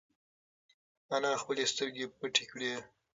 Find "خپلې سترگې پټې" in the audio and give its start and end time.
1.41-2.45